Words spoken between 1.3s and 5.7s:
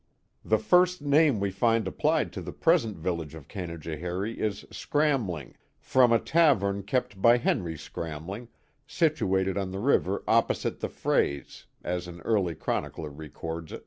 we find applied to the present village of Canajoharie is Scramling,